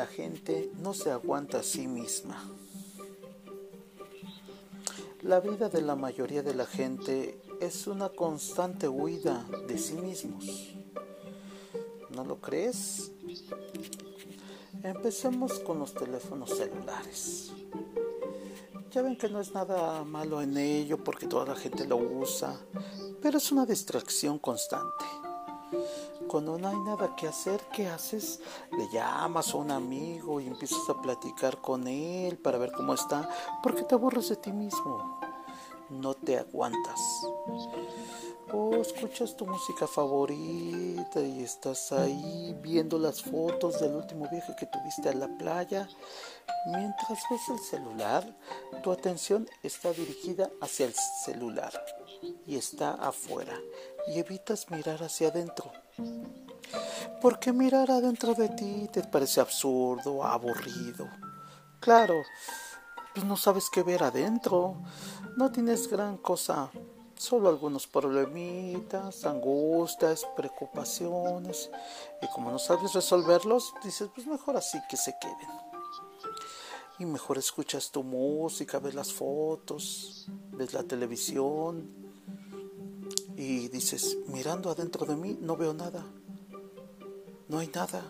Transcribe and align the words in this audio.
la 0.00 0.06
gente 0.06 0.72
no 0.78 0.94
se 0.94 1.10
aguanta 1.10 1.58
a 1.58 1.62
sí 1.62 1.86
misma. 1.86 2.42
La 5.20 5.40
vida 5.40 5.68
de 5.68 5.82
la 5.82 5.94
mayoría 5.94 6.42
de 6.42 6.54
la 6.54 6.64
gente 6.64 7.38
es 7.60 7.86
una 7.86 8.08
constante 8.08 8.88
huida 8.88 9.46
de 9.68 9.76
sí 9.76 9.92
mismos. 9.92 10.72
¿No 12.16 12.24
lo 12.24 12.40
crees? 12.40 13.12
Empecemos 14.82 15.58
con 15.58 15.78
los 15.78 15.92
teléfonos 15.92 16.48
celulares. 16.48 17.52
Ya 18.92 19.02
ven 19.02 19.18
que 19.18 19.28
no 19.28 19.38
es 19.38 19.52
nada 19.52 20.02
malo 20.04 20.40
en 20.40 20.56
ello 20.56 21.04
porque 21.04 21.26
toda 21.26 21.44
la 21.44 21.56
gente 21.56 21.86
lo 21.86 21.98
usa, 21.98 22.58
pero 23.20 23.36
es 23.36 23.52
una 23.52 23.66
distracción 23.66 24.38
constante. 24.38 25.04
Cuando 26.28 26.58
no 26.58 26.68
hay 26.68 26.78
nada 26.78 27.14
que 27.16 27.28
hacer, 27.28 27.60
¿qué 27.72 27.88
haces? 27.88 28.40
Le 28.76 28.88
llamas 28.92 29.52
a 29.52 29.56
un 29.56 29.70
amigo 29.70 30.40
y 30.40 30.46
empiezas 30.46 30.88
a 30.88 31.00
platicar 31.00 31.60
con 31.60 31.86
él 31.86 32.38
para 32.38 32.58
ver 32.58 32.72
cómo 32.72 32.94
está, 32.94 33.28
porque 33.62 33.82
te 33.82 33.94
aburres 33.94 34.28
de 34.28 34.36
ti 34.36 34.52
mismo. 34.52 35.29
No 35.90 36.14
te 36.14 36.38
aguantas. 36.38 37.00
O 38.52 38.76
escuchas 38.76 39.36
tu 39.36 39.46
música 39.46 39.86
favorita 39.86 41.20
y 41.20 41.42
estás 41.42 41.92
ahí 41.92 42.56
viendo 42.60 42.98
las 42.98 43.22
fotos 43.22 43.80
del 43.80 43.94
último 43.94 44.28
viaje 44.30 44.54
que 44.58 44.66
tuviste 44.66 45.08
a 45.08 45.14
la 45.14 45.28
playa. 45.38 45.88
Mientras 46.66 47.20
ves 47.30 47.48
el 47.48 47.58
celular, 47.58 48.36
tu 48.82 48.92
atención 48.92 49.48
está 49.62 49.92
dirigida 49.92 50.50
hacia 50.60 50.86
el 50.86 50.94
celular 51.24 51.72
y 52.46 52.56
está 52.56 52.92
afuera 52.92 53.56
y 54.08 54.18
evitas 54.18 54.70
mirar 54.70 55.02
hacia 55.02 55.28
adentro. 55.28 55.70
Porque 57.20 57.52
mirar 57.52 57.90
adentro 57.90 58.34
de 58.34 58.48
ti 58.48 58.88
te 58.92 59.02
parece 59.02 59.40
absurdo, 59.40 60.24
aburrido. 60.24 61.08
Claro, 61.80 62.22
pues 63.20 63.28
no 63.28 63.36
sabes 63.36 63.68
qué 63.68 63.82
ver 63.82 64.02
adentro. 64.02 64.76
No 65.36 65.52
tienes 65.52 65.90
gran 65.90 66.16
cosa 66.16 66.70
solo 67.14 67.50
algunos 67.50 67.86
problemitas, 67.86 69.26
angustias, 69.26 70.26
preocupaciones, 70.34 71.70
y 72.22 72.26
como 72.28 72.50
no 72.50 72.58
sabes 72.58 72.94
resolverlos, 72.94 73.74
dices, 73.84 74.08
pues 74.14 74.26
mejor 74.26 74.56
así 74.56 74.78
que 74.88 74.96
se 74.96 75.14
queden. 75.20 75.36
Y 76.98 77.04
mejor 77.04 77.36
escuchas 77.36 77.90
tu 77.90 78.02
música, 78.02 78.78
ves 78.78 78.94
las 78.94 79.12
fotos, 79.12 80.26
ves 80.52 80.72
la 80.72 80.82
televisión, 80.82 81.90
y 83.36 83.68
dices, 83.68 84.16
mirando 84.28 84.70
adentro 84.70 85.04
de 85.04 85.16
mí 85.16 85.36
no 85.42 85.58
veo 85.58 85.74
nada, 85.74 86.06
no 87.48 87.58
hay 87.58 87.68
nada. 87.68 88.02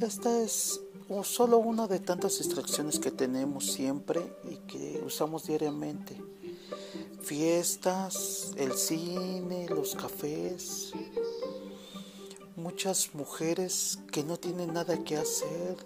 Esta 0.00 0.38
es 0.40 0.85
solo 1.22 1.58
una 1.58 1.86
de 1.86 2.00
tantas 2.00 2.38
distracciones 2.38 2.98
que 2.98 3.10
tenemos 3.10 3.66
siempre 3.66 4.20
y 4.44 4.56
que 4.66 5.02
usamos 5.04 5.46
diariamente 5.46 6.20
fiestas, 7.26 8.52
el 8.56 8.72
cine, 8.74 9.66
los 9.68 9.96
cafés. 9.96 10.92
Muchas 12.54 13.14
mujeres 13.14 13.98
que 14.12 14.22
no 14.22 14.36
tienen 14.36 14.72
nada 14.72 15.02
que 15.02 15.16
hacer 15.16 15.76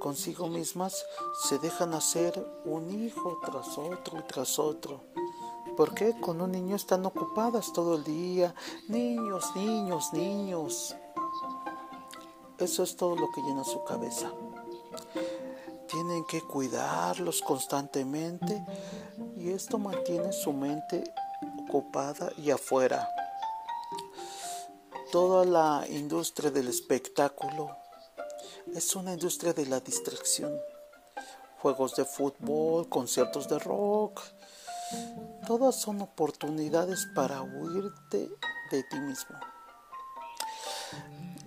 consigo 0.00 0.48
mismas 0.48 1.04
se 1.48 1.58
dejan 1.60 1.94
hacer 1.94 2.44
un 2.64 2.90
hijo 2.90 3.38
tras 3.44 3.78
otro 3.78 4.18
y 4.18 4.22
tras 4.24 4.58
otro. 4.58 5.04
porque 5.76 6.18
Con 6.20 6.40
un 6.40 6.50
niño 6.50 6.74
están 6.74 7.06
ocupadas 7.06 7.72
todo 7.72 7.94
el 7.94 8.02
día. 8.02 8.52
Niños, 8.88 9.44
niños, 9.54 10.12
niños. 10.12 10.96
Eso 12.60 12.82
es 12.82 12.94
todo 12.94 13.16
lo 13.16 13.30
que 13.30 13.40
llena 13.40 13.64
su 13.64 13.82
cabeza. 13.84 14.30
Tienen 15.88 16.24
que 16.26 16.42
cuidarlos 16.42 17.40
constantemente 17.40 18.62
y 19.34 19.50
esto 19.50 19.78
mantiene 19.78 20.30
su 20.32 20.52
mente 20.52 21.02
ocupada 21.66 22.30
y 22.36 22.50
afuera. 22.50 23.08
Toda 25.10 25.46
la 25.46 25.86
industria 25.88 26.50
del 26.50 26.68
espectáculo 26.68 27.74
es 28.74 28.94
una 28.94 29.14
industria 29.14 29.54
de 29.54 29.64
la 29.64 29.80
distracción. 29.80 30.52
Juegos 31.62 31.96
de 31.96 32.04
fútbol, 32.04 32.90
conciertos 32.90 33.48
de 33.48 33.58
rock, 33.58 34.20
todas 35.46 35.76
son 35.76 36.02
oportunidades 36.02 37.06
para 37.14 37.40
huirte 37.40 38.30
de 38.70 38.82
ti 38.84 39.00
mismo. 39.00 39.36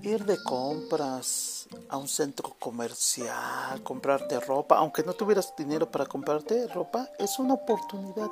Ir 0.04 0.26
de 0.26 0.38
compras 0.44 1.70
a 1.88 1.96
un 1.96 2.10
centro 2.10 2.56
comercial, 2.60 3.82
comprarte 3.84 4.38
ropa, 4.42 4.78
aunque 4.78 5.02
no 5.02 5.14
tuvieras 5.14 5.54
dinero 5.58 5.90
para 5.90 6.06
comprarte 6.06 6.68
ropa, 6.68 7.10
es 7.18 7.40
una 7.40 7.54
oportunidad 7.54 8.30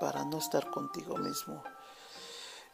para 0.00 0.24
no 0.24 0.38
estar 0.38 0.70
contigo 0.70 1.16
mismo. 1.16 1.64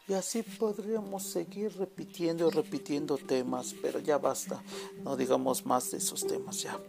Y 0.07 0.13
así 0.13 0.43
podríamos 0.43 1.23
seguir 1.23 1.75
repitiendo 1.79 2.47
y 2.47 2.51
repitiendo 2.51 3.17
temas, 3.17 3.73
pero 3.81 3.99
ya 3.99 4.19
basta, 4.19 4.61
no 5.03 5.17
digamos 5.17 5.65
más 5.65 5.89
de 5.89 5.97
esos 5.97 6.27
temas 6.27 6.61
ya. 6.61 6.79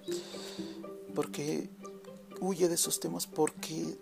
Porque 1.15 1.71
huye 2.41 2.69
de 2.69 2.75
esos 2.75 3.01
temas 3.01 3.27
porque 3.27 3.99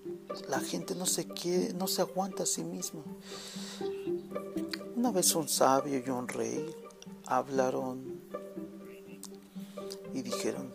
la 0.48 0.58
gente 0.58 0.96
no 0.96 1.06
se 1.06 1.28
quiere, 1.28 1.72
no 1.74 1.86
se 1.86 2.02
aguanta 2.02 2.42
a 2.42 2.46
sí 2.46 2.64
misma. 2.64 3.04
Una 5.04 5.12
vez 5.12 5.34
un 5.34 5.46
sabio 5.46 6.02
y 6.02 6.08
un 6.08 6.26
rey 6.26 6.74
hablaron 7.26 8.22
y 10.14 10.22
dijeron 10.22 10.74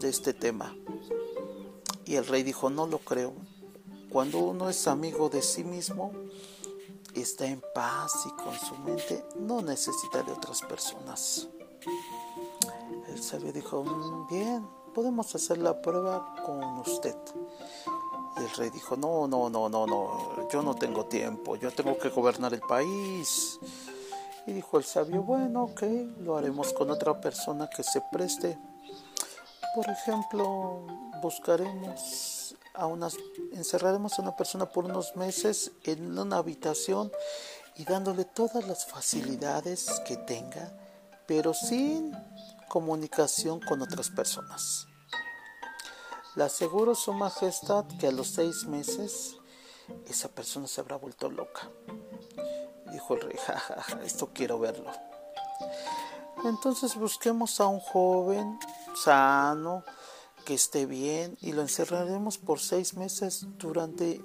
de 0.00 0.08
este 0.08 0.32
tema. 0.32 0.74
Y 2.06 2.14
el 2.14 2.26
rey 2.26 2.42
dijo, 2.42 2.70
no 2.70 2.86
lo 2.86 2.98
creo. 2.98 3.34
Cuando 4.08 4.38
uno 4.38 4.70
es 4.70 4.88
amigo 4.88 5.28
de 5.28 5.42
sí 5.42 5.64
mismo, 5.64 6.12
está 7.14 7.44
en 7.44 7.62
paz 7.74 8.24
y 8.24 8.30
con 8.42 8.54
su 8.58 8.74
mente 8.76 9.22
no 9.38 9.60
necesita 9.60 10.22
de 10.22 10.32
otras 10.32 10.62
personas. 10.62 11.46
El 13.06 13.22
sabio 13.22 13.52
dijo, 13.52 13.84
mm, 13.84 14.28
bien, 14.28 14.66
podemos 14.94 15.34
hacer 15.34 15.58
la 15.58 15.82
prueba 15.82 16.36
con 16.42 16.78
usted. 16.78 17.16
El 18.36 18.50
rey 18.50 18.70
dijo, 18.70 18.96
no, 18.96 19.26
no, 19.26 19.48
no, 19.48 19.68
no, 19.68 19.86
no, 19.86 20.48
yo 20.50 20.62
no 20.62 20.74
tengo 20.74 21.06
tiempo, 21.06 21.56
yo 21.56 21.70
tengo 21.70 21.96
que 21.96 22.10
gobernar 22.10 22.52
el 22.52 22.60
país. 22.60 23.58
Y 24.46 24.52
dijo 24.52 24.78
el 24.78 24.84
sabio, 24.84 25.22
bueno, 25.22 25.64
ok, 25.64 25.82
lo 26.20 26.36
haremos 26.36 26.72
con 26.72 26.90
otra 26.90 27.20
persona 27.20 27.68
que 27.68 27.82
se 27.82 28.02
preste. 28.12 28.58
Por 29.74 29.88
ejemplo, 29.88 30.86
buscaremos 31.22 32.54
a 32.74 32.86
unas, 32.86 33.16
encerraremos 33.52 34.18
a 34.18 34.22
una 34.22 34.36
persona 34.36 34.66
por 34.66 34.84
unos 34.84 35.16
meses 35.16 35.72
en 35.84 36.18
una 36.18 36.36
habitación 36.36 37.10
y 37.74 37.84
dándole 37.84 38.24
todas 38.24 38.66
las 38.66 38.86
facilidades 38.86 40.00
que 40.06 40.16
tenga, 40.16 40.72
pero 41.26 41.54
sin 41.54 42.12
comunicación 42.68 43.60
con 43.60 43.82
otras 43.82 44.10
personas. 44.10 44.86
Le 46.36 46.44
aseguro 46.44 46.94
su 46.94 47.14
majestad 47.14 47.86
que 47.98 48.08
a 48.08 48.12
los 48.12 48.28
seis 48.28 48.66
meses 48.66 49.38
esa 50.06 50.28
persona 50.28 50.66
se 50.66 50.82
habrá 50.82 50.96
vuelto 50.96 51.30
loca. 51.30 51.70
Dijo 52.92 53.14
el 53.14 53.22
rey, 53.22 53.36
jajaja, 53.38 54.02
esto 54.04 54.28
quiero 54.34 54.58
verlo. 54.58 54.90
Entonces 56.44 56.94
busquemos 56.94 57.58
a 57.60 57.66
un 57.66 57.80
joven 57.80 58.58
sano, 58.94 59.82
que 60.44 60.52
esté 60.52 60.84
bien, 60.84 61.38
y 61.40 61.52
lo 61.52 61.62
encerraremos 61.62 62.36
por 62.36 62.60
seis 62.60 62.94
meses 62.94 63.46
durante 63.58 64.20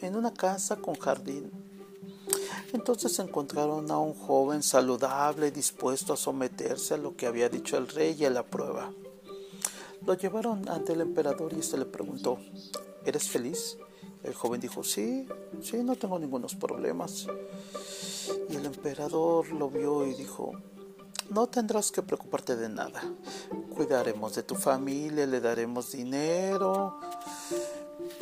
en 0.00 0.16
una 0.16 0.34
casa 0.34 0.76
con 0.76 0.96
jardín. 0.96 1.52
Entonces 2.72 3.18
encontraron 3.20 3.88
a 3.92 3.98
un 4.00 4.14
joven 4.14 4.64
saludable, 4.64 5.52
dispuesto 5.52 6.12
a 6.12 6.16
someterse 6.16 6.94
a 6.94 6.98
lo 6.98 7.16
que 7.16 7.26
había 7.26 7.48
dicho 7.48 7.76
el 7.76 7.86
rey 7.86 8.16
y 8.18 8.24
a 8.24 8.30
la 8.30 8.42
prueba. 8.42 8.90
Lo 10.06 10.14
llevaron 10.14 10.68
ante 10.68 10.92
el 10.92 11.00
emperador 11.00 11.52
y 11.52 11.58
este 11.58 11.76
le 11.76 11.84
preguntó, 11.84 12.38
¿eres 13.04 13.28
feliz? 13.28 13.76
El 14.22 14.34
joven 14.34 14.60
dijo, 14.60 14.84
sí, 14.84 15.26
sí, 15.60 15.82
no 15.82 15.96
tengo 15.96 16.16
ningunos 16.16 16.54
problemas. 16.54 17.26
Y 18.48 18.54
el 18.54 18.66
emperador 18.66 19.50
lo 19.50 19.68
vio 19.68 20.06
y 20.06 20.14
dijo, 20.14 20.52
no 21.30 21.48
tendrás 21.48 21.90
que 21.90 22.02
preocuparte 22.02 22.54
de 22.54 22.68
nada. 22.68 23.02
Cuidaremos 23.74 24.36
de 24.36 24.44
tu 24.44 24.54
familia, 24.54 25.26
le 25.26 25.40
daremos 25.40 25.90
dinero. 25.90 27.00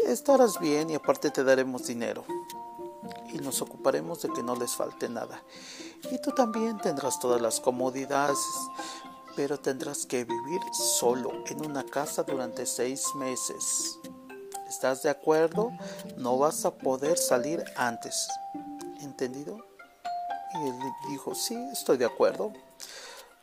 Estarás 0.06 0.58
bien 0.58 0.88
y 0.88 0.94
aparte 0.94 1.30
te 1.30 1.44
daremos 1.44 1.87
dinero. 1.87 2.25
Y 3.30 3.38
nos 3.38 3.60
ocuparemos 3.60 4.22
de 4.22 4.30
que 4.30 4.42
no 4.42 4.56
les 4.56 4.75
falte 4.75 5.10
nada. 5.10 5.42
Y 6.10 6.19
tú 6.22 6.30
también 6.30 6.78
tendrás 6.78 7.20
todas 7.20 7.42
las 7.42 7.60
comodidades 7.60 8.38
pero 9.36 9.58
tendrás 9.58 10.06
que 10.06 10.25
vivir 10.25 10.60
solo 10.72 11.44
en 11.46 11.64
una 11.64 11.84
casa 11.84 12.22
durante 12.22 12.66
seis 12.66 13.04
meses. 13.16 13.98
¿Estás 14.69 15.02
de 15.02 15.10
acuerdo? 15.10 15.70
No 16.16 16.38
vas 16.38 16.64
a 16.64 16.75
poder 16.75 17.19
salir 17.19 17.64
antes. 17.76 18.28
¿Entendido? 19.00 19.58
Y 20.54 20.69
él 20.69 20.78
dijo, 21.10 21.34
sí, 21.34 21.56
estoy 21.72 21.96
de 21.96 22.04
acuerdo. 22.04 22.52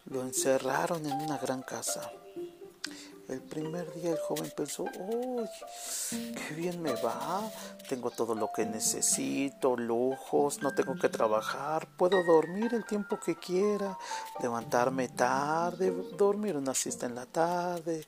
Lo 0.05 0.21
encerraron 0.21 1.05
en 1.05 1.21
una 1.21 1.37
gran 1.37 1.61
casa. 1.61 2.11
El 3.31 3.41
primer 3.43 3.89
día 3.93 4.09
el 4.09 4.17
joven 4.17 4.51
pensó, 4.57 4.83
¡Uy! 4.83 5.47
¡Qué 6.09 6.53
bien 6.53 6.81
me 6.81 6.91
va! 7.01 7.49
Tengo 7.87 8.11
todo 8.11 8.35
lo 8.35 8.51
que 8.51 8.65
necesito, 8.65 9.77
lujos, 9.77 10.61
no 10.61 10.75
tengo 10.75 10.95
que 10.95 11.07
trabajar, 11.07 11.87
puedo 11.95 12.25
dormir 12.25 12.73
el 12.73 12.85
tiempo 12.85 13.17
que 13.21 13.37
quiera, 13.37 13.97
levantarme 14.41 15.07
tarde, 15.07 15.91
dormir 16.17 16.57
una 16.57 16.73
siesta 16.73 17.05
en 17.05 17.15
la 17.15 17.25
tarde. 17.25 18.05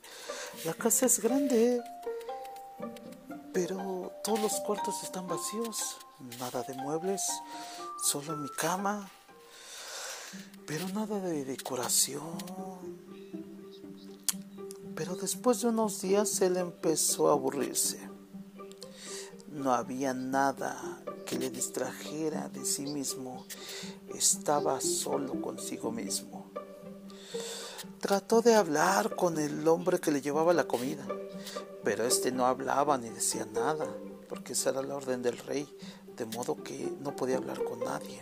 La 0.66 0.74
casa 0.74 1.06
es 1.06 1.22
grande, 1.22 1.82
pero 3.54 4.12
todos 4.26 4.42
los 4.42 4.60
cuartos 4.60 5.04
están 5.04 5.26
vacíos, 5.26 6.00
nada 6.38 6.64
de 6.64 6.74
muebles, 6.74 7.22
solo 8.04 8.36
mi 8.36 8.50
cama, 8.50 9.10
pero 10.68 10.86
nada 10.90 11.22
de 11.22 11.46
decoración 11.46 13.13
pero 15.04 15.18
después 15.18 15.60
de 15.60 15.68
unos 15.68 16.02
días 16.02 16.40
él 16.40 16.56
empezó 16.56 17.28
a 17.28 17.34
aburrirse. 17.34 18.00
No 19.50 19.74
había 19.74 20.14
nada 20.14 21.04
que 21.26 21.38
le 21.38 21.50
distrajera 21.50 22.48
de 22.48 22.64
sí 22.64 22.84
mismo. 22.84 23.46
Estaba 24.16 24.80
solo 24.80 25.42
consigo 25.42 25.92
mismo. 25.92 26.50
Trató 28.00 28.42
de 28.42 28.56
hablar 28.56 29.14
con 29.18 29.38
el 29.40 29.68
hombre 29.68 30.00
que 30.00 30.10
le 30.10 30.22
llevaba 30.22 30.54
la 30.54 30.70
comida, 30.70 31.06
pero 31.84 32.06
este 32.06 32.32
no 32.32 32.46
hablaba 32.46 32.98
ni 32.98 33.10
decía 33.10 33.46
nada, 33.46 33.86
porque 34.30 34.54
esa 34.54 34.70
era 34.70 34.84
la 34.84 34.96
orden 34.96 35.22
del 35.22 35.38
rey, 35.38 35.68
de 36.16 36.26
modo 36.28 36.64
que 36.64 36.94
no 37.02 37.14
podía 37.14 37.36
hablar 37.36 37.62
con 37.66 37.82
nadie. 37.82 38.22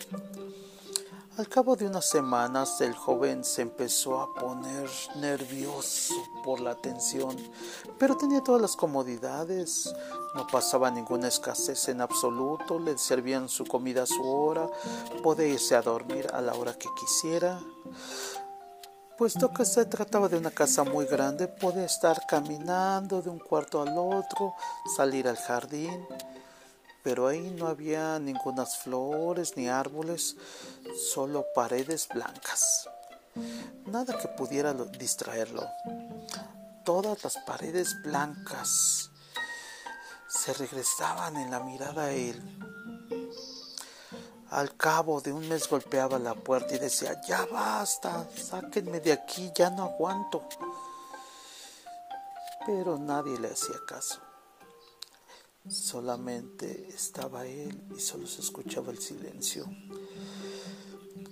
Al 1.41 1.49
cabo 1.49 1.75
de 1.75 1.88
unas 1.88 2.07
semanas 2.07 2.81
el 2.81 2.93
joven 2.93 3.43
se 3.43 3.63
empezó 3.63 4.21
a 4.21 4.31
poner 4.31 4.88
nervioso 5.15 6.13
por 6.43 6.59
la 6.59 6.75
tensión, 6.75 7.35
pero 7.97 8.15
tenía 8.15 8.43
todas 8.43 8.61
las 8.61 8.75
comodidades, 8.75 9.91
no 10.35 10.45
pasaba 10.45 10.91
ninguna 10.91 11.29
escasez 11.29 11.89
en 11.89 12.01
absoluto, 12.01 12.77
le 12.77 12.95
servían 12.95 13.49
su 13.49 13.65
comida 13.65 14.03
a 14.03 14.05
su 14.05 14.23
hora, 14.23 14.69
podía 15.23 15.47
irse 15.47 15.75
a 15.75 15.81
dormir 15.81 16.27
a 16.31 16.41
la 16.41 16.53
hora 16.53 16.75
que 16.75 16.89
quisiera. 16.95 17.59
Puesto 19.17 19.51
que 19.51 19.65
se 19.65 19.85
trataba 19.85 20.29
de 20.29 20.38
una 20.38 20.51
casa 20.51 20.83
muy 20.83 21.05
grande, 21.05 21.47
podía 21.47 21.85
estar 21.85 22.21
caminando 22.27 23.23
de 23.23 23.31
un 23.31 23.39
cuarto 23.39 23.81
al 23.81 23.97
otro, 23.97 24.53
salir 24.95 25.27
al 25.27 25.38
jardín, 25.38 26.05
pero 27.03 27.27
ahí 27.27 27.51
no 27.57 27.68
había 27.68 28.19
ninguna 28.19 28.65
flores 28.65 29.57
ni 29.57 29.68
árboles, 29.68 30.36
solo 31.13 31.45
paredes 31.56 32.07
blancas. 32.13 32.89
Nada 33.86 34.18
que 34.18 34.27
pudiera 34.27 34.74
distraerlo. 34.74 35.68
Todas 36.83 37.24
las 37.24 37.38
paredes 37.39 37.95
blancas 38.03 39.09
se 40.27 40.53
regresaban 40.53 41.38
en 41.38 41.51
la 41.51 41.59
mirada 41.59 42.06
a 42.06 42.12
él. 42.12 42.42
Al 44.50 44.75
cabo 44.75 45.21
de 45.21 45.31
un 45.31 45.48
mes 45.48 45.69
golpeaba 45.69 46.19
la 46.19 46.36
puerta 46.36 46.75
y 46.75 46.80
decía, 46.80 47.21
ya 47.21 47.45
basta, 47.45 48.27
sáquenme 48.36 49.00
de 49.00 49.13
aquí, 49.13 49.51
ya 49.56 49.69
no 49.69 49.83
aguanto. 49.83 50.44
Pero 52.65 52.98
nadie 52.98 53.39
le 53.39 53.50
hacía 53.50 53.77
caso. 53.88 54.19
Solamente 55.69 56.87
estaba 56.89 57.45
él 57.45 57.83
y 57.95 57.99
solo 57.99 58.25
se 58.25 58.41
escuchaba 58.41 58.91
el 58.91 58.97
silencio. 58.97 59.65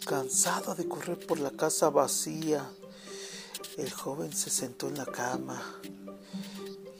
Cansado 0.05 0.75
de 0.75 0.87
correr 0.87 1.25
por 1.25 1.39
la 1.39 1.49
casa 1.49 1.89
vacía, 1.89 2.69
el 3.77 3.91
joven 3.91 4.31
se 4.31 4.51
sentó 4.51 4.87
en 4.87 4.97
la 4.97 5.05
cama 5.05 5.61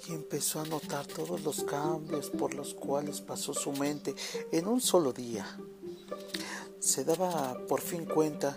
y 0.07 0.13
empezó 0.13 0.59
a 0.59 0.65
notar 0.65 1.05
todos 1.05 1.43
los 1.43 1.63
cambios 1.63 2.31
por 2.31 2.55
los 2.55 2.73
cuales 2.73 3.21
pasó 3.21 3.53
su 3.53 3.73
mente 3.73 4.15
en 4.51 4.67
un 4.67 4.81
solo 4.81 5.13
día. 5.13 5.45
Se 6.79 7.05
daba 7.05 7.55
por 7.67 7.81
fin 7.81 8.05
cuenta 8.05 8.55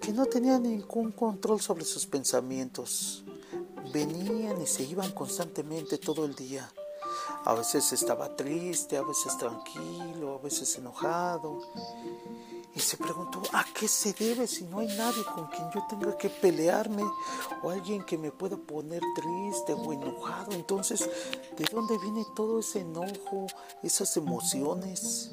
que 0.00 0.12
no 0.12 0.26
tenía 0.26 0.58
ningún 0.58 1.12
control 1.12 1.60
sobre 1.60 1.84
sus 1.84 2.06
pensamientos. 2.06 3.24
Venían 3.92 4.60
y 4.60 4.66
se 4.66 4.82
iban 4.82 5.12
constantemente 5.12 5.96
todo 5.98 6.24
el 6.24 6.34
día. 6.34 6.68
A 7.44 7.54
veces 7.54 7.92
estaba 7.92 8.34
triste, 8.36 8.96
a 8.96 9.02
veces 9.02 9.36
tranquilo, 9.38 10.34
a 10.34 10.38
veces 10.38 10.76
enojado. 10.76 11.60
Y 12.74 12.80
se 12.80 12.96
preguntó, 12.96 13.42
¿a 13.52 13.64
qué 13.74 13.88
se 13.88 14.12
debe 14.12 14.46
si 14.46 14.64
no 14.64 14.78
hay 14.78 14.88
nadie 14.96 15.24
con 15.24 15.46
quien 15.48 15.70
yo 15.72 15.84
tenga 15.88 16.16
que 16.16 16.28
pelearme 16.28 17.02
o 17.62 17.70
alguien 17.70 18.04
que 18.04 18.16
me 18.16 18.30
pueda 18.30 18.56
poner 18.56 19.02
triste 19.14 19.72
o 19.72 19.92
enojado? 19.92 20.52
Entonces, 20.52 21.08
¿de 21.56 21.64
dónde 21.72 21.98
viene 21.98 22.24
todo 22.36 22.60
ese 22.60 22.80
enojo, 22.80 23.46
esas 23.82 24.16
emociones? 24.16 25.32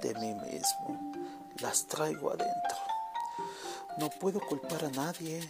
De 0.00 0.14
mí 0.14 0.34
mismo. 0.34 1.12
Las 1.60 1.86
traigo 1.86 2.30
adentro. 2.30 2.76
No 3.98 4.08
puedo 4.08 4.40
culpar 4.40 4.84
a 4.84 4.90
nadie. 4.90 5.40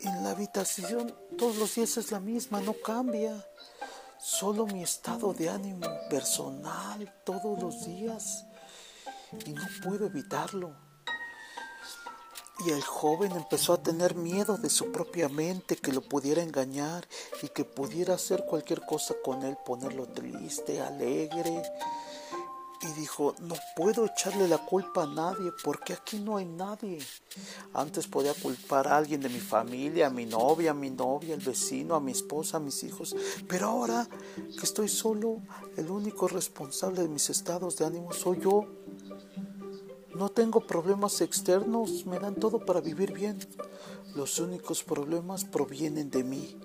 En 0.00 0.22
la 0.22 0.30
habitación 0.30 1.12
todos 1.36 1.56
los 1.56 1.74
días 1.74 1.96
es 1.96 2.12
la 2.12 2.20
misma, 2.20 2.60
no 2.60 2.74
cambia. 2.74 3.44
Solo 4.20 4.66
mi 4.66 4.82
estado 4.82 5.32
de 5.32 5.48
ánimo 5.48 5.86
personal 6.10 7.14
todos 7.24 7.62
los 7.62 7.86
días 7.86 8.44
y 9.46 9.52
no 9.52 9.62
puedo 9.84 10.06
evitarlo. 10.06 10.74
Y 12.66 12.70
el 12.70 12.82
joven 12.82 13.30
empezó 13.32 13.74
a 13.74 13.82
tener 13.82 14.16
miedo 14.16 14.56
de 14.56 14.68
su 14.70 14.90
propia 14.90 15.28
mente, 15.28 15.76
que 15.76 15.92
lo 15.92 16.00
pudiera 16.00 16.42
engañar 16.42 17.06
y 17.42 17.48
que 17.48 17.64
pudiera 17.64 18.14
hacer 18.14 18.44
cualquier 18.44 18.84
cosa 18.84 19.14
con 19.24 19.44
él, 19.44 19.56
ponerlo 19.64 20.08
triste, 20.08 20.80
alegre, 20.80 21.62
y 22.80 23.00
dijo, 23.00 23.34
no 23.40 23.56
puedo 23.74 24.06
echarle 24.06 24.46
la 24.46 24.58
culpa 24.58 25.02
a 25.02 25.06
nadie 25.06 25.50
porque 25.64 25.92
aquí 25.92 26.18
no 26.20 26.36
hay 26.36 26.44
nadie. 26.44 26.98
Antes 27.72 28.06
podía 28.06 28.34
culpar 28.34 28.86
a 28.86 28.96
alguien 28.96 29.20
de 29.20 29.28
mi 29.28 29.40
familia, 29.40 30.06
a 30.06 30.10
mi 30.10 30.26
novia, 30.26 30.70
a 30.70 30.74
mi 30.74 30.90
novia, 30.90 31.34
al 31.34 31.40
vecino, 31.40 31.96
a 31.96 32.00
mi 32.00 32.12
esposa, 32.12 32.58
a 32.58 32.60
mis 32.60 32.84
hijos. 32.84 33.16
Pero 33.48 33.66
ahora 33.66 34.08
que 34.36 34.64
estoy 34.64 34.88
solo, 34.88 35.42
el 35.76 35.90
único 35.90 36.28
responsable 36.28 37.02
de 37.02 37.08
mis 37.08 37.30
estados 37.30 37.76
de 37.76 37.86
ánimo 37.86 38.12
soy 38.12 38.40
yo. 38.40 38.66
No 40.14 40.28
tengo 40.30 40.66
problemas 40.66 41.20
externos, 41.20 42.06
me 42.06 42.18
dan 42.18 42.36
todo 42.36 42.64
para 42.64 42.80
vivir 42.80 43.12
bien. 43.12 43.38
Los 44.14 44.38
únicos 44.38 44.82
problemas 44.82 45.44
provienen 45.44 46.10
de 46.10 46.24
mí 46.24 46.56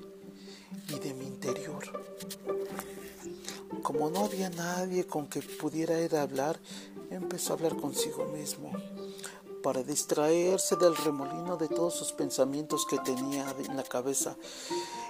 y 0.89 0.99
de 0.99 1.13
mi 1.13 1.25
interior. 1.25 1.83
Como 3.81 4.09
no 4.09 4.25
había 4.25 4.49
nadie 4.49 5.05
con 5.05 5.27
que 5.27 5.41
pudiera 5.41 5.99
ir 5.99 6.15
a 6.15 6.21
hablar, 6.21 6.59
empezó 7.09 7.53
a 7.53 7.55
hablar 7.55 7.75
consigo 7.75 8.25
mismo 8.25 8.71
para 9.63 9.81
distraerse 9.81 10.75
del 10.75 10.95
remolino 10.95 11.55
de 11.55 11.69
todos 11.69 11.95
sus 11.95 12.11
pensamientos 12.11 12.85
que 12.85 12.99
tenía 12.99 13.49
en 13.57 13.77
la 13.77 13.83
cabeza 13.83 14.35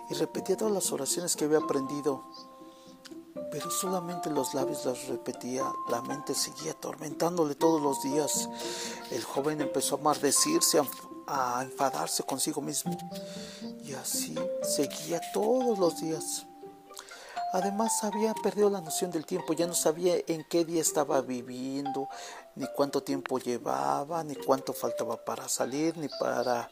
y 0.10 0.14
repetía 0.14 0.56
todas 0.56 0.74
las 0.74 0.92
oraciones 0.92 1.36
que 1.36 1.46
había 1.46 1.58
aprendido. 1.58 2.24
Pero 3.52 3.70
solamente 3.70 4.30
los 4.30 4.54
labios 4.54 4.86
las 4.86 5.08
repetía, 5.08 5.64
la 5.90 6.02
mente 6.02 6.34
seguía 6.36 6.72
atormentándole 6.72 7.56
todos 7.56 7.82
los 7.82 8.02
días. 8.04 8.50
El 9.12 9.24
joven 9.24 9.62
empezó 9.62 9.96
a 9.96 10.00
maldecirse, 10.00 10.80
a 11.28 11.64
enfadarse 11.64 12.24
consigo 12.24 12.62
mismo 12.62 12.96
y 13.84 13.94
así 13.94 14.36
seguía 14.64 15.20
todos 15.34 15.78
los 15.80 16.00
días. 16.00 16.46
Además 17.54 18.04
había 18.04 18.34
perdido 18.34 18.72
la 18.72 18.82
noción 18.82 19.12
del 19.12 19.28
tiempo, 19.28 19.54
ya 19.54 19.68
no 19.68 19.76
sabía 19.76 20.16
en 20.26 20.44
qué 20.44 20.66
día 20.66 20.82
estaba 20.82 21.22
viviendo, 21.22 22.10
ni 22.56 22.66
cuánto 22.66 23.04
tiempo 23.04 23.38
llevaba, 23.38 24.24
ni 24.24 24.36
cuánto 24.36 24.74
faltaba 24.74 25.24
para 25.24 25.48
salir, 25.48 25.96
ni 25.96 26.08
para 26.20 26.68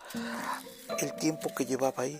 el 0.98 1.16
tiempo 1.18 1.54
que 1.56 1.68
llevaba 1.68 2.02
ahí. 2.02 2.20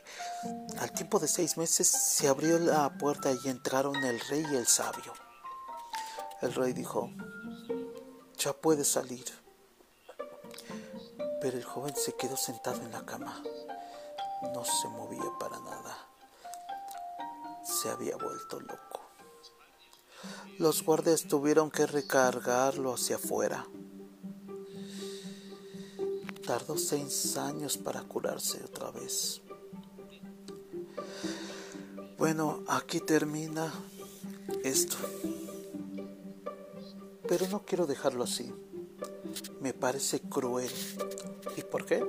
Al 0.78 0.92
tiempo 0.92 1.18
de 1.18 1.28
seis 1.28 1.58
meses 1.58 1.88
se 1.88 2.28
abrió 2.28 2.60
la 2.60 2.96
puerta 3.00 3.32
y 3.32 3.50
entraron 3.50 3.96
el 3.96 4.20
rey 4.30 4.46
y 4.52 4.56
el 4.56 4.68
sabio. 4.68 5.12
El 6.44 6.54
rey 6.54 6.74
dijo, 6.74 7.10
ya 8.38 8.54
puedes 8.54 8.88
salir. 8.88 9.26
Pero 11.42 11.58
el 11.58 11.64
joven 11.64 11.96
se 11.96 12.14
quedó 12.14 12.38
sentado 12.38 12.80
en 12.84 12.92
la 12.92 13.04
cama. 13.08 13.42
No 14.54 14.64
se 14.64 14.88
movía 14.88 15.32
para 15.40 15.60
nada 15.62 16.11
se 17.82 17.90
había 17.90 18.16
vuelto 18.16 18.60
loco. 18.60 19.02
Los 20.60 20.84
guardias 20.84 21.24
tuvieron 21.24 21.72
que 21.72 21.88
recargarlo 21.88 22.94
hacia 22.94 23.16
afuera. 23.16 23.66
Tardó 26.46 26.78
seis 26.78 27.38
años 27.38 27.78
para 27.78 28.04
curarse 28.04 28.64
otra 28.64 28.92
vez. 28.92 29.42
Bueno, 32.20 32.64
aquí 32.68 33.00
termina 33.00 33.74
esto. 34.64 34.98
Pero 37.28 37.48
no 37.48 37.64
quiero 37.66 37.88
dejarlo 37.88 38.26
así. 38.26 38.54
Me 39.60 39.74
parece 39.74 40.20
cruel 40.20 40.70
¿Y 41.58 41.64
por 41.64 41.86
qué? 41.86 42.06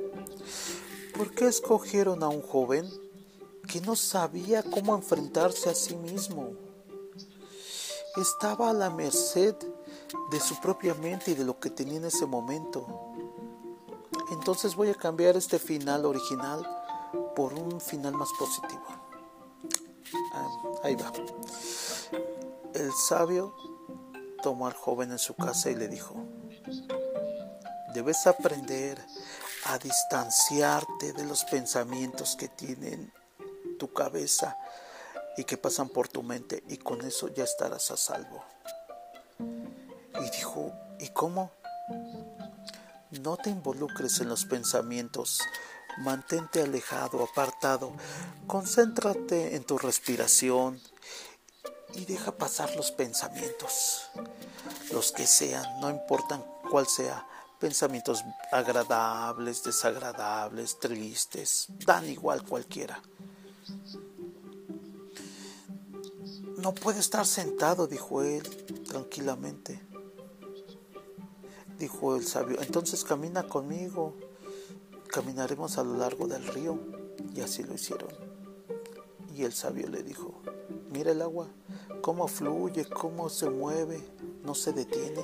¿Por 1.17 1.31
qué 1.31 1.47
escogieron 1.47 2.23
a 2.23 2.29
un 2.29 2.43
joven 2.43 2.91
que 3.69 3.81
no 3.81 3.97
sabía 3.97 4.63
cómo 4.63 4.95
enfrentarse 4.95 5.71
a 5.71 5.75
sí 5.75 5.97
mismo? 5.97 6.53
Estaba 8.17 8.71
a 8.71 8.75
la 8.75 8.91
merced 8.91 9.55
de 10.31 10.41
su 10.41 10.61
propia 10.61 10.95
mente 10.95 11.31
y 11.31 11.35
de 11.35 11.45
lo 11.45 11.59
que 11.59 11.71
tenía 11.71 11.97
en 11.97 12.05
ese 12.05 12.27
momento. 12.27 12.87
Entonces 14.31 14.75
voy 14.75 14.91
a 14.91 14.95
cambiar 14.95 15.37
este 15.37 15.59
final 15.59 16.05
original 16.05 16.67
por 17.35 17.55
un 17.55 17.81
final 17.81 18.15
más 18.15 18.29
positivo. 18.39 18.85
Ah, 20.35 20.49
ahí 20.83 20.95
va. 20.95 21.13
El 22.75 22.93
sabio 22.93 23.55
tomó 24.43 24.67
al 24.67 24.75
joven 24.75 25.13
en 25.13 25.19
su 25.19 25.35
casa 25.35 25.71
y 25.71 25.75
le 25.75 25.89
dijo, 25.89 26.15
debes 27.95 28.27
aprender 28.27 29.03
a 29.67 29.79
distanciarte 29.79 31.13
de 31.13 31.25
los 31.25 31.45
pensamientos 31.45 32.37
que 32.37 32.49
tienen 32.49 33.13
tu 33.83 33.93
cabeza 33.93 34.57
y 35.37 35.43
que 35.43 35.57
pasan 35.57 35.89
por 35.89 36.07
tu 36.07 36.23
mente 36.23 36.63
y 36.69 36.77
con 36.77 37.01
eso 37.05 37.27
ya 37.27 37.43
estarás 37.43 37.91
a 37.91 37.97
salvo. 37.97 38.45
Y 39.41 40.31
dijo, 40.31 40.73
¿y 41.01 41.09
cómo? 41.09 41.51
No 43.11 43.37
te 43.39 43.51
involucres 43.51 44.21
en 44.21 44.29
los 44.29 44.45
pensamientos, 44.45 45.41
mantente 45.99 46.63
alejado, 46.63 47.25
apartado, 47.25 47.93
concéntrate 48.47 49.57
en 49.57 49.65
tu 49.65 49.79
respiración 49.79 50.81
y 51.95 52.05
deja 52.05 52.31
pasar 52.31 52.77
los 52.77 52.93
pensamientos, 52.93 54.11
los 54.93 55.11
que 55.11 55.27
sean, 55.27 55.81
no 55.81 55.91
importan 55.91 56.45
cuál 56.71 56.87
sea, 56.87 57.27
pensamientos 57.59 58.23
agradables, 58.53 59.65
desagradables, 59.65 60.79
tristes, 60.79 61.67
dan 61.85 62.09
igual 62.09 62.45
cualquiera. 62.45 63.03
No 66.59 66.75
puede 66.75 67.01
estar 67.01 67.27
sentado, 67.27 67.87
dijo 67.87 68.23
él 68.23 68.43
tranquilamente. 68.85 69.81
Dijo 71.79 72.15
el 72.15 72.25
sabio, 72.25 72.61
entonces 72.61 73.03
camina 73.03 73.49
conmigo, 73.49 74.15
caminaremos 75.09 75.79
a 75.79 75.85
lo 75.85 75.97
largo 75.97 76.29
del 76.29 76.47
río. 76.47 76.79
Y 77.35 77.41
así 77.41 77.65
lo 77.65 77.75
hicieron. 77.75 78.11
Y 79.35 79.45
el 79.45 79.53
sabio 79.53 79.89
le 79.89 80.03
dijo, 80.03 80.41
mira 80.93 81.13
el 81.13 81.23
agua, 81.23 81.49
cómo 82.03 82.29
fluye, 82.29 82.85
cómo 82.85 83.29
se 83.29 83.49
mueve, 83.49 84.01
no 84.45 84.55
se 84.55 84.73
detiene. 84.73 85.23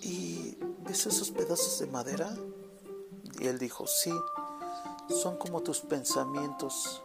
¿Y 0.00 0.56
ves 0.86 1.06
esos 1.06 1.30
pedazos 1.30 1.78
de 1.80 1.86
madera? 1.86 2.34
Y 3.40 3.46
él 3.48 3.58
dijo, 3.58 3.86
sí, 3.86 4.12
son 5.08 5.36
como 5.36 5.60
tus 5.62 5.80
pensamientos 5.80 7.02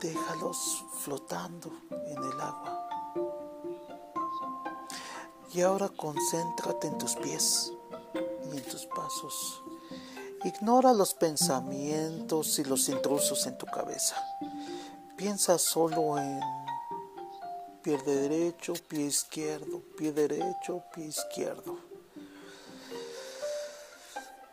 déjalos 0.00 0.84
flotando 1.00 1.70
en 1.90 2.24
el 2.24 2.40
agua. 2.40 2.88
Y 5.52 5.60
ahora 5.62 5.88
concéntrate 5.88 6.86
en 6.86 6.98
tus 6.98 7.16
pies 7.16 7.72
y 8.52 8.56
en 8.56 8.62
tus 8.64 8.86
pasos. 8.86 9.62
Ignora 10.44 10.94
los 10.94 11.12
pensamientos 11.12 12.58
y 12.58 12.64
los 12.64 12.88
intrusos 12.88 13.46
en 13.46 13.58
tu 13.58 13.66
cabeza. 13.66 14.16
Piensa 15.16 15.58
solo 15.58 16.16
en 16.18 16.40
pie 17.82 17.98
derecho, 17.98 18.72
pie 18.88 19.06
izquierdo, 19.06 19.82
pie 19.98 20.12
derecho, 20.12 20.82
pie 20.94 21.06
izquierdo. 21.06 21.89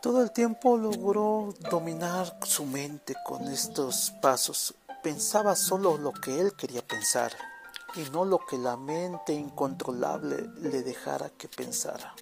Todo 0.08 0.22
el 0.22 0.30
tiempo 0.30 0.78
logró 0.78 1.52
dominar 1.70 2.38
su 2.42 2.64
mente 2.64 3.14
con 3.26 3.46
estos 3.46 4.10
pasos 4.22 4.74
pensaba 5.02 5.54
solo 5.54 5.98
lo 5.98 6.12
que 6.14 6.40
él 6.40 6.54
quería 6.56 6.80
pensar 6.80 7.30
y 7.94 8.08
no 8.08 8.24
lo 8.24 8.38
que 8.38 8.56
la 8.56 8.78
mente 8.78 9.34
incontrolable 9.34 10.48
le 10.62 10.82
dejara 10.82 11.28
que 11.28 11.46
pensara. 11.46 12.14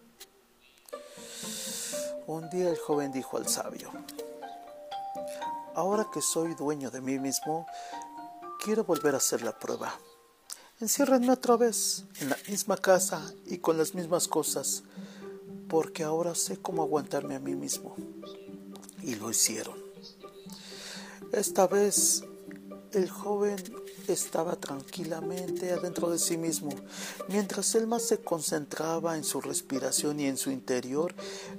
Un 2.26 2.50
día 2.50 2.70
el 2.70 2.76
joven 2.76 3.12
dijo 3.12 3.36
al 3.36 3.46
sabio, 3.46 3.92
ahora 5.76 6.08
que 6.12 6.22
soy 6.22 6.56
dueño 6.56 6.90
de 6.90 7.00
mí 7.00 7.20
mismo, 7.20 7.68
quiero 8.64 8.82
volver 8.82 9.14
a 9.14 9.18
hacer 9.18 9.42
la 9.42 9.56
prueba. 9.56 9.94
Enciérrenme 10.80 11.30
otra 11.30 11.56
vez 11.56 12.02
en 12.18 12.30
la 12.30 12.38
misma 12.48 12.78
casa 12.78 13.22
y 13.44 13.58
con 13.58 13.78
las 13.78 13.94
mismas 13.94 14.26
cosas, 14.26 14.82
porque 15.68 16.04
ahora 16.04 16.34
sé 16.34 16.56
cómo 16.56 16.82
aguantarme 16.82 17.34
a 17.34 17.40
mí 17.40 17.54
mismo. 17.54 17.94
Y 19.02 19.14
lo 19.16 19.30
hicieron. 19.30 19.74
Esta 21.32 21.66
vez 21.66 22.24
el 22.92 23.10
joven 23.10 23.56
estaba 24.08 24.56
tranquilamente 24.56 25.72
adentro 25.72 26.10
de 26.10 26.18
sí 26.18 26.36
mismo. 26.36 26.70
Mientras 27.28 27.74
él 27.74 27.86
más 27.86 28.02
se 28.02 28.18
concentraba 28.18 29.16
en 29.16 29.24
su 29.24 29.40
respiración 29.40 30.20
y 30.20 30.26
en 30.26 30.36
su 30.36 30.50
interior, 30.50 31.14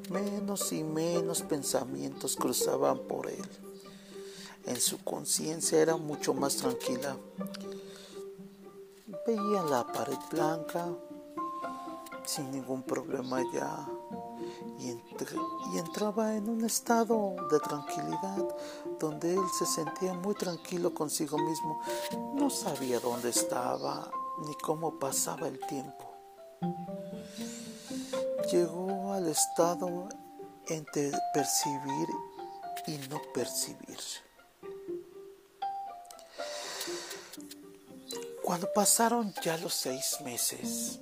menos 0.10 0.72
y 0.72 0.84
menos 0.84 1.42
pensamientos 1.42 2.36
cruzaban 2.36 3.00
por 3.00 3.30
él. 3.30 3.46
En 4.66 4.80
su 4.82 4.98
conciencia 5.00 5.82
era 5.82 5.98
mucho 5.98 6.34
más 6.34 6.58
tranquila. 6.58 7.18
Veía 9.26 9.64
la 9.64 9.86
pared 9.88 10.18
blanca 10.32 10.90
sin 12.27 12.51
ningún 12.51 12.84
problema 12.84 13.41
ya 13.53 13.88
y, 14.79 15.77
entraba 15.77 16.36
en 16.36 16.50
un 16.50 16.65
estado 16.65 17.36
de 17.51 17.60
tranquilidad 17.60 18.43
donde 19.00 19.34
él 19.34 19.43
se 19.57 19.65
sentía 19.65 20.13
muy 20.13 20.36
tranquilo 20.36 20.93
consigo 20.93 21.38
mismo. 21.38 21.81
No 22.36 22.50
sabía 22.50 23.00
dónde 23.00 23.29
estaba 23.29 24.12
ni 24.46 24.53
cómo 24.55 25.00
pasaba 25.00 25.48
el 25.48 25.60
tiempo. 25.67 26.13
Llegó 28.51 29.13
al 29.13 29.27
estado 29.27 30.07
entre 30.67 31.12
percibir 31.34 32.07
y 32.88 32.98
no 33.10 33.22
percibir. 33.34 34.00
Cuando 38.43 38.72
pasaron 38.74 39.34
ya 39.43 39.57
los 39.57 39.74
seis 39.74 40.19
meses, 40.24 41.01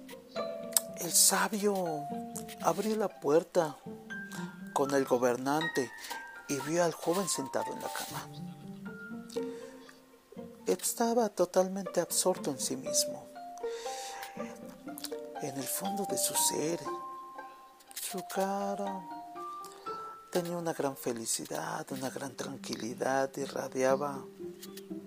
el 0.99 1.11
sabio 1.11 2.07
abrió 2.61 2.95
la 2.95 3.07
puerta 3.07 3.77
con 4.73 4.93
el 4.93 5.05
gobernante 5.05 5.91
y 6.47 6.59
vio 6.61 6.83
al 6.83 6.93
joven 6.93 7.27
sentado 7.27 7.73
en 7.73 7.81
la 7.81 7.89
cama. 7.89 8.29
Estaba 10.65 11.29
totalmente 11.29 12.01
absorto 12.01 12.51
en 12.51 12.59
sí 12.59 12.75
mismo. 12.75 13.27
En 15.41 15.57
el 15.57 15.63
fondo 15.63 16.05
de 16.09 16.17
su 16.17 16.33
ser, 16.33 16.79
su 17.93 18.23
cara 18.33 19.01
tenía 20.31 20.57
una 20.57 20.73
gran 20.73 20.97
felicidad, 20.97 21.85
una 21.91 22.09
gran 22.09 22.35
tranquilidad, 22.35 23.29
irradiaba 23.37 24.23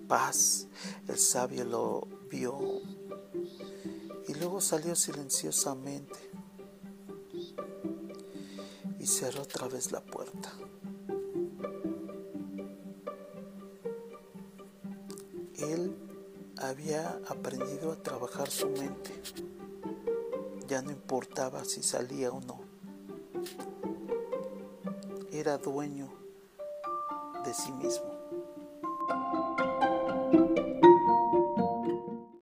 paz. 0.07 0.67
El 1.07 1.19
sabio 1.19 1.65
lo 1.65 2.07
vio 2.29 2.57
luego 4.39 4.61
salió 4.61 4.95
silenciosamente 4.95 6.17
y 8.97 9.05
cerró 9.05 9.41
otra 9.41 9.67
vez 9.67 9.91
la 9.91 9.99
puerta. 9.99 10.51
Él 15.57 15.93
había 16.57 17.19
aprendido 17.27 17.91
a 17.91 18.01
trabajar 18.01 18.49
su 18.49 18.69
mente. 18.69 19.11
Ya 20.67 20.81
no 20.81 20.91
importaba 20.91 21.65
si 21.65 21.83
salía 21.83 22.31
o 22.31 22.39
no. 22.39 22.61
Era 25.31 25.57
dueño 25.57 26.09
de 27.43 27.53
sí 27.53 27.71
mismo. 27.73 28.18